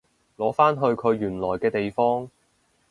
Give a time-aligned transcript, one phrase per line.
[0.35, 2.27] 擺返去佢原來嘅地方